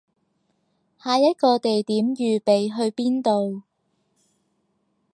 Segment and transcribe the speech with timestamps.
[0.97, 3.61] 下一個地點預備去邊度